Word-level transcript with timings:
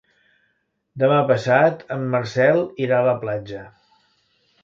Demà 1.03 1.17
passat 1.31 1.83
en 1.97 2.07
Marcel 2.15 2.63
irà 2.87 3.01
a 3.03 3.07
la 3.11 3.15
platja. 3.27 3.61